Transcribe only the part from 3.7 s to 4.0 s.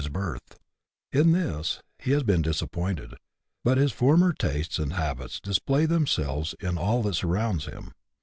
his